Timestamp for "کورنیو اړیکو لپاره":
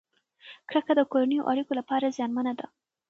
1.11-2.13